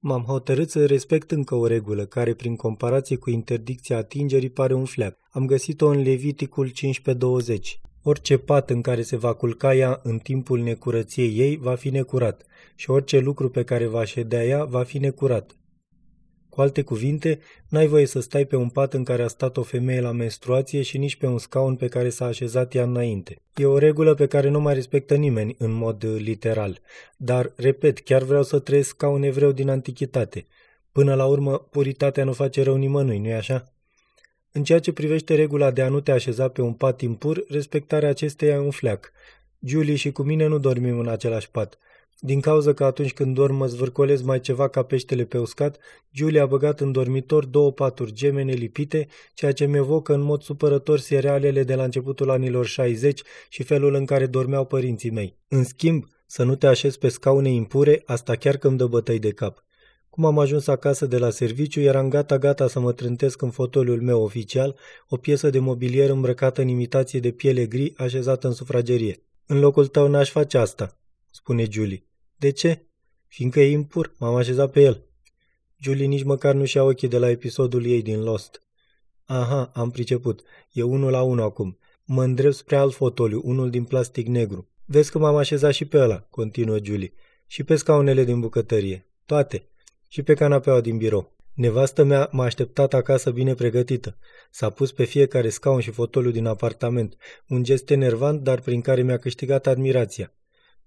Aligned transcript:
M-am 0.00 0.22
hotărât 0.22 0.70
să 0.70 0.86
respect 0.86 1.30
încă 1.30 1.54
o 1.54 1.66
regulă, 1.66 2.04
care 2.04 2.34
prin 2.34 2.56
comparație 2.56 3.16
cu 3.16 3.30
interdicția 3.30 3.96
atingerii 3.96 4.50
pare 4.50 4.74
un 4.74 4.84
fleac. 4.84 5.16
Am 5.30 5.46
găsit-o 5.46 5.88
în 5.88 6.02
Leviticul 6.02 6.70
15.20. 6.70 6.74
Orice 8.02 8.38
pat 8.38 8.70
în 8.70 8.80
care 8.80 9.02
se 9.02 9.16
va 9.16 9.32
culca 9.32 9.74
ea 9.74 10.00
în 10.02 10.18
timpul 10.18 10.60
necurăției 10.60 11.38
ei 11.38 11.56
va 11.56 11.74
fi 11.74 11.90
necurat 11.90 12.46
și 12.74 12.90
orice 12.90 13.18
lucru 13.18 13.50
pe 13.50 13.64
care 13.64 13.86
va 13.86 14.04
ședea 14.04 14.44
ea 14.44 14.64
va 14.64 14.82
fi 14.82 14.98
necurat. 14.98 15.57
Cu 16.58 16.64
alte 16.64 16.82
cuvinte, 16.82 17.38
n-ai 17.68 17.86
voie 17.86 18.06
să 18.06 18.20
stai 18.20 18.44
pe 18.44 18.56
un 18.56 18.68
pat 18.68 18.94
în 18.94 19.04
care 19.04 19.22
a 19.22 19.26
stat 19.26 19.56
o 19.56 19.62
femeie 19.62 20.00
la 20.00 20.12
menstruație 20.12 20.82
și 20.82 20.98
nici 20.98 21.16
pe 21.16 21.26
un 21.26 21.38
scaun 21.38 21.76
pe 21.76 21.88
care 21.88 22.08
s-a 22.08 22.24
așezat 22.24 22.74
ea 22.74 22.82
înainte. 22.82 23.42
E 23.54 23.64
o 23.64 23.78
regulă 23.78 24.14
pe 24.14 24.26
care 24.26 24.48
nu 24.48 24.60
mai 24.60 24.74
respectă 24.74 25.14
nimeni 25.14 25.54
în 25.58 25.70
mod 25.70 26.02
uh, 26.02 26.20
literal. 26.20 26.80
Dar, 27.16 27.52
repet, 27.56 27.98
chiar 27.98 28.22
vreau 28.22 28.42
să 28.42 28.58
trăiesc 28.58 28.96
ca 28.96 29.08
un 29.08 29.22
evreu 29.22 29.52
din 29.52 29.68
antichitate. 29.68 30.46
Până 30.92 31.14
la 31.14 31.26
urmă, 31.26 31.58
puritatea 31.58 32.24
nu 32.24 32.32
face 32.32 32.62
rău 32.62 32.76
nimănui, 32.76 33.18
nu-i 33.18 33.34
așa? 33.34 33.72
În 34.52 34.64
ceea 34.64 34.78
ce 34.78 34.92
privește 34.92 35.34
regula 35.34 35.70
de 35.70 35.82
a 35.82 35.88
nu 35.88 36.00
te 36.00 36.10
așeza 36.10 36.48
pe 36.48 36.62
un 36.62 36.72
pat 36.72 37.00
impur, 37.00 37.44
respectarea 37.48 38.08
acesteia 38.08 38.54
e 38.54 38.58
un 38.58 38.70
fleac. 38.70 39.12
Julie 39.60 39.94
și 39.94 40.12
cu 40.12 40.22
mine 40.22 40.46
nu 40.46 40.58
dormim 40.58 40.98
în 40.98 41.08
același 41.08 41.50
pat. 41.50 41.78
Din 42.20 42.40
cauza 42.40 42.72
că 42.72 42.84
atunci 42.84 43.12
când 43.12 43.34
dorm 43.34 43.54
mă 43.54 43.66
zvârcolez 43.66 44.22
mai 44.22 44.40
ceva 44.40 44.68
ca 44.68 44.82
peștele 44.82 45.24
pe 45.24 45.38
uscat, 45.38 45.78
Julia 46.12 46.42
a 46.42 46.46
băgat 46.46 46.80
în 46.80 46.92
dormitor 46.92 47.44
două 47.44 47.72
paturi 47.72 48.12
gemene 48.12 48.52
lipite, 48.52 49.06
ceea 49.34 49.52
ce 49.52 49.66
mi 49.66 49.76
evocă 49.76 50.14
în 50.14 50.20
mod 50.20 50.42
supărător 50.42 50.98
serialele 50.98 51.62
de 51.62 51.74
la 51.74 51.82
începutul 51.84 52.30
anilor 52.30 52.66
60 52.66 53.22
și 53.48 53.62
felul 53.62 53.94
în 53.94 54.04
care 54.04 54.26
dormeau 54.26 54.64
părinții 54.64 55.10
mei. 55.10 55.38
În 55.48 55.64
schimb, 55.64 56.04
să 56.26 56.42
nu 56.42 56.54
te 56.54 56.66
așezi 56.66 56.98
pe 56.98 57.08
scaune 57.08 57.50
impure, 57.50 58.02
asta 58.06 58.34
chiar 58.34 58.56
că 58.56 58.68
îmi 58.68 58.76
dă 58.76 58.86
bătăi 58.86 59.18
de 59.18 59.30
cap. 59.30 59.64
Cum 60.10 60.24
am 60.24 60.38
ajuns 60.38 60.66
acasă 60.66 61.06
de 61.06 61.18
la 61.18 61.30
serviciu, 61.30 61.80
eram 61.80 62.08
gata-gata 62.08 62.68
să 62.68 62.80
mă 62.80 62.92
trântesc 62.92 63.42
în 63.42 63.50
fotoliul 63.50 64.00
meu 64.00 64.22
oficial, 64.22 64.76
o 65.08 65.16
piesă 65.16 65.50
de 65.50 65.58
mobilier 65.58 66.10
îmbrăcată 66.10 66.60
în 66.60 66.68
imitație 66.68 67.20
de 67.20 67.30
piele 67.30 67.66
gri 67.66 67.92
așezată 67.96 68.46
în 68.46 68.52
sufragerie. 68.52 69.22
În 69.46 69.58
locul 69.58 69.86
tău 69.86 70.08
n-aș 70.08 70.30
face 70.30 70.58
asta, 70.58 70.98
spune 71.30 71.66
Julie. 71.70 72.07
De 72.38 72.50
ce? 72.50 72.86
Fiindcă 73.26 73.60
e 73.60 73.70
impur, 73.70 74.14
m-am 74.18 74.34
așezat 74.34 74.70
pe 74.70 74.80
el. 74.80 75.04
Julie 75.76 76.06
nici 76.06 76.22
măcar 76.22 76.54
nu 76.54 76.64
și-a 76.64 76.84
ochii 76.84 77.08
de 77.08 77.18
la 77.18 77.30
episodul 77.30 77.86
ei 77.86 78.02
din 78.02 78.22
Lost. 78.22 78.62
Aha, 79.24 79.70
am 79.74 79.90
priceput. 79.90 80.42
E 80.72 80.82
unul 80.82 81.10
la 81.10 81.22
unul 81.22 81.44
acum. 81.44 81.78
Mă 82.04 82.24
îndrept 82.24 82.54
spre 82.54 82.76
alt 82.76 82.94
fotoliu, 82.94 83.40
unul 83.44 83.70
din 83.70 83.84
plastic 83.84 84.26
negru. 84.26 84.68
Vezi 84.84 85.10
că 85.10 85.18
m-am 85.18 85.36
așezat 85.36 85.72
și 85.72 85.84
pe 85.84 85.98
ăla, 85.98 86.20
continuă 86.20 86.78
Julie. 86.82 87.12
Și 87.46 87.64
pe 87.64 87.76
scaunele 87.76 88.24
din 88.24 88.40
bucătărie. 88.40 89.06
Toate. 89.26 89.68
Și 90.08 90.22
pe 90.22 90.34
canapeaua 90.34 90.80
din 90.80 90.96
birou. 90.96 91.36
Nevastă 91.54 92.04
mea 92.04 92.28
m-a 92.32 92.44
așteptat 92.44 92.94
acasă 92.94 93.30
bine 93.30 93.54
pregătită. 93.54 94.18
S-a 94.50 94.70
pus 94.70 94.92
pe 94.92 95.04
fiecare 95.04 95.48
scaun 95.48 95.80
și 95.80 95.90
fotoliu 95.90 96.30
din 96.30 96.46
apartament, 96.46 97.16
un 97.48 97.62
gest 97.62 97.90
enervant, 97.90 98.42
dar 98.42 98.60
prin 98.60 98.80
care 98.80 99.02
mi-a 99.02 99.18
câștigat 99.18 99.66
admirația. 99.66 100.32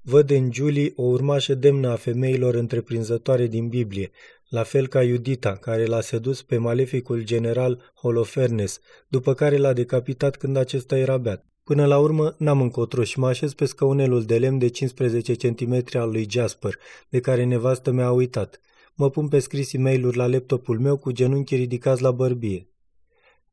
Văd 0.03 0.29
în 0.29 0.51
Julie 0.53 0.93
o 0.95 1.03
urmașă 1.03 1.53
demnă 1.53 1.89
a 1.89 1.95
femeilor 1.95 2.53
întreprinzătoare 2.53 3.47
din 3.47 3.67
Biblie, 3.67 4.11
la 4.49 4.63
fel 4.63 4.87
ca 4.87 5.03
Iudita, 5.03 5.55
care 5.55 5.85
l-a 5.85 6.01
sedus 6.01 6.41
pe 6.41 6.57
maleficul 6.57 7.23
general 7.23 7.91
Holofernes, 7.95 8.79
după 9.07 9.33
care 9.33 9.57
l-a 9.57 9.73
decapitat 9.73 10.35
când 10.35 10.57
acesta 10.57 10.97
era 10.97 11.17
beat. 11.17 11.45
Până 11.63 11.85
la 11.85 11.99
urmă, 11.99 12.35
n-am 12.37 12.61
încotro 12.61 13.03
și 13.03 13.19
mă 13.19 13.27
așez 13.27 13.53
pe 13.53 13.65
scaunelul 13.65 14.23
de 14.23 14.37
lemn 14.37 14.57
de 14.57 14.67
15 14.67 15.35
cm 15.35 15.83
al 15.93 16.09
lui 16.09 16.27
Jasper, 16.29 16.77
de 17.09 17.19
care 17.19 17.43
nevastă 17.43 17.91
mi-a 17.91 18.11
uitat. 18.11 18.59
Mă 18.95 19.09
pun 19.09 19.27
pe 19.27 19.39
scris 19.39 19.73
e 19.73 19.77
mail 19.77 20.11
la 20.15 20.27
laptopul 20.27 20.79
meu 20.79 20.97
cu 20.97 21.11
genunchii 21.11 21.57
ridicați 21.57 22.01
la 22.01 22.11
bărbie. 22.11 22.69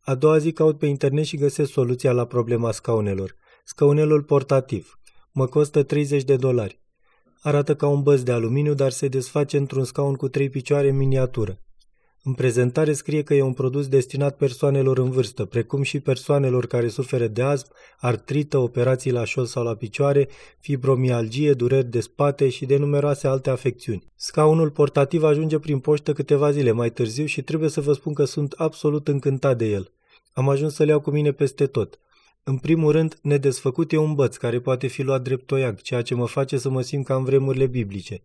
A 0.01 0.15
doua 0.15 0.39
zi 0.39 0.53
caut 0.53 0.79
pe 0.79 0.87
internet 0.87 1.25
și 1.25 1.37
găsesc 1.37 1.71
soluția 1.73 2.13
la 2.13 2.27
problema 2.27 2.73
scaunelor. 2.73 3.35
Scaunelul 3.65 4.23
portativ. 4.23 4.98
Mă 5.39 5.47
costă 5.47 5.83
30 5.83 6.23
de 6.23 6.37
dolari. 6.37 6.81
Arată 7.41 7.75
ca 7.75 7.89
un 7.89 8.03
băț 8.03 8.21
de 8.21 8.33
aluminiu, 8.33 8.75
dar 8.75 8.91
se 8.91 9.09
desface 9.09 9.57
într-un 9.57 9.85
scaun 9.85 10.15
cu 10.15 10.29
trei 10.29 10.49
picioare 10.49 10.89
în 10.89 10.97
miniatură. 10.97 11.59
În 12.23 12.33
prezentare 12.33 12.93
scrie 12.93 13.23
că 13.23 13.35
e 13.35 13.43
un 13.43 13.53
produs 13.53 13.89
destinat 13.89 14.37
persoanelor 14.37 14.99
în 14.99 15.11
vârstă, 15.11 15.45
precum 15.45 15.83
și 15.83 16.01
persoanelor 16.01 16.67
care 16.67 16.89
suferă 16.89 17.27
de 17.27 17.43
asm, 17.43 17.67
artrită, 17.99 18.59
operații 18.59 19.11
la 19.11 19.25
șol 19.25 19.45
sau 19.45 19.65
la 19.65 19.75
picioare, 19.75 20.29
fibromialgie, 20.61 21.53
dureri 21.53 21.91
de 21.91 22.01
spate 22.01 22.49
și 22.49 22.67
de 22.67 22.77
numeroase 22.77 23.27
alte 23.27 23.51
afecțiuni. 23.51 24.13
Scaunul 24.15 24.71
portativ 24.71 25.23
ajunge 25.23 25.59
prin 25.59 25.79
poștă 25.79 26.13
câteva 26.13 26.51
zile 26.51 26.71
mai 26.71 26.91
târziu 26.91 27.25
și 27.25 27.43
trebuie 27.43 27.69
să 27.69 27.81
vă 27.81 27.93
spun 27.93 28.13
că 28.13 28.25
sunt 28.25 28.53
absolut 28.57 29.09
încântat 29.09 29.59
de 29.59 29.67
el. 29.67 29.93
Am 30.33 30.49
ajuns 30.49 30.75
să-l 30.75 30.89
iau 30.89 31.01
cu 31.01 31.11
mine 31.11 31.33
peste 31.33 31.67
tot. 31.67 31.99
În 32.49 32.57
primul 32.57 32.93
rând, 32.93 33.19
nedesfăcut 33.23 33.93
e 33.93 33.97
un 33.97 34.15
băț 34.15 34.37
care 34.37 34.61
poate 34.61 34.87
fi 34.87 35.03
luat 35.03 35.23
drept 35.23 35.47
toiac, 35.47 35.81
ceea 35.81 36.03
ce 36.03 36.15
mă 36.15 36.27
face 36.27 36.59
să 36.59 36.69
mă 36.69 36.83
simt 36.83 37.05
ca 37.05 37.15
în 37.15 37.25
vremurile 37.25 37.67
biblice. 37.67 38.23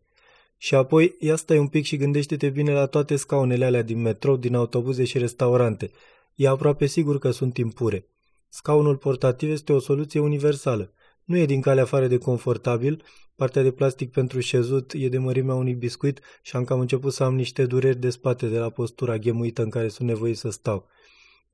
Și 0.57 0.75
apoi, 0.75 1.15
ia 1.19 1.35
stai 1.35 1.57
un 1.57 1.67
pic 1.67 1.85
și 1.85 1.97
gândește-te 1.97 2.49
bine 2.49 2.73
la 2.73 2.85
toate 2.85 3.15
scaunele 3.15 3.65
alea 3.65 3.81
din 3.81 4.01
metrou, 4.01 4.35
din 4.37 4.55
autobuze 4.55 5.03
și 5.03 5.17
restaurante. 5.17 5.91
E 6.35 6.47
aproape 6.47 6.85
sigur 6.85 7.19
că 7.19 7.31
sunt 7.31 7.57
impure. 7.57 8.07
Scaunul 8.49 8.97
portativ 8.97 9.51
este 9.51 9.73
o 9.73 9.79
soluție 9.79 10.19
universală. 10.19 10.93
Nu 11.23 11.37
e 11.37 11.45
din 11.45 11.61
calea 11.61 11.83
afară 11.83 12.07
de 12.07 12.17
confortabil, 12.17 13.03
partea 13.35 13.61
de 13.61 13.71
plastic 13.71 14.11
pentru 14.11 14.39
șezut 14.39 14.91
e 14.95 15.09
de 15.09 15.17
mărimea 15.17 15.55
unui 15.55 15.73
biscuit 15.73 16.19
și 16.41 16.55
am 16.55 16.63
cam 16.63 16.79
început 16.79 17.13
să 17.13 17.23
am 17.23 17.35
niște 17.35 17.65
dureri 17.65 17.99
de 17.99 18.09
spate 18.09 18.47
de 18.47 18.57
la 18.57 18.69
postura 18.69 19.17
ghemuită 19.17 19.61
în 19.61 19.69
care 19.69 19.87
sunt 19.87 20.07
nevoit 20.07 20.37
să 20.37 20.49
stau. 20.49 20.87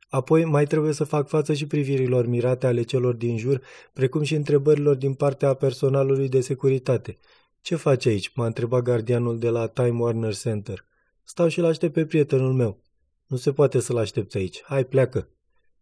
Apoi 0.10 0.46
mai 0.46 0.66
trebuie 0.66 0.94
să 0.94 1.04
fac 1.04 1.28
față 1.28 1.54
și 1.54 1.68
privirilor 1.68 2.26
mirate 2.26 2.68
ale 2.68 2.82
celor 2.82 3.14
din 3.14 3.38
jur, 3.38 3.62
precum 3.94 4.24
și 4.24 4.36
întrebărilor 4.36 4.96
din 4.96 5.14
partea 5.14 5.54
personalului 5.54 6.30
de 6.30 6.42
securitate. 6.42 7.18
Ce 7.62 7.76
faci 7.76 8.06
aici?" 8.06 8.32
m-a 8.36 8.46
întrebat 8.46 8.82
gardianul 8.82 9.40
de 9.40 9.50
la 9.50 9.68
Time 9.68 10.00
Warner 10.00 10.36
Center. 10.36 10.86
Stau 11.24 11.48
și-l 11.48 11.66
aștept 11.66 11.94
pe 11.94 12.06
prietenul 12.06 12.54
meu. 12.54 12.84
Nu 13.28 13.38
se 13.38 13.54
poate 13.54 13.80
să-l 13.80 13.98
aștepți 13.98 14.38
aici. 14.38 14.62
Hai, 14.64 14.86
pleacă. 14.86 15.30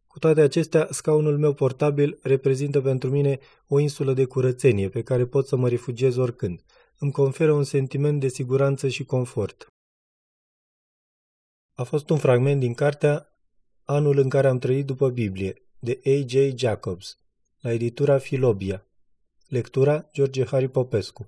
Cu 0.08 0.20
toate 0.20 0.42
acestea, 0.42 0.88
scaunul 0.92 1.38
meu 1.38 1.54
portabil 1.54 2.20
reprezintă 2.22 2.82
pentru 2.82 3.10
mine 3.10 3.40
o 3.68 3.80
insulă 3.80 4.14
de 4.14 4.26
curățenie 4.26 4.90
pe 4.90 5.02
care 5.02 5.26
pot 5.26 5.48
să 5.48 5.56
mă 5.56 5.70
refugiez 5.70 6.16
oricând. 6.16 6.64
Îmi 7.00 7.12
conferă 7.12 7.52
un 7.52 7.64
sentiment 7.64 8.20
de 8.20 8.28
siguranță 8.28 8.88
și 8.88 9.04
confort. 9.04 9.68
A 11.74 11.84
fost 11.84 12.10
un 12.10 12.18
fragment 12.18 12.60
din 12.60 12.74
cartea 12.74 13.37
Anul 13.90 14.18
în 14.18 14.30
care 14.30 14.48
am 14.48 14.58
trăit 14.58 14.86
după 14.86 15.10
Biblie, 15.10 15.54
de 15.80 16.00
A.J. 16.06 16.34
Jacobs, 16.56 17.18
la 17.60 17.72
editura 17.72 18.18
Filobia. 18.18 18.86
Lectura 19.48 20.10
George 20.14 20.46
Harry 20.46 20.68
Popescu 20.68 21.26